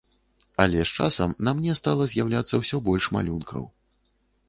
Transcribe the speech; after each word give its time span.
Але 0.63 0.79
з 0.83 0.91
часам 1.01 1.35
на 1.47 1.53
мне 1.59 1.77
стала 1.83 2.03
з'яўляцца 2.17 2.55
ўсё 2.65 2.83
больш 2.91 3.15
малюнкаў. 3.19 3.73